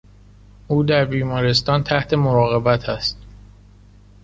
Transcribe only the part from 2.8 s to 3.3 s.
است.